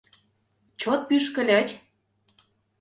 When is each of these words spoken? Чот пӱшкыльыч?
Чот 0.81 1.01
пӱшкыльыч? 1.07 1.69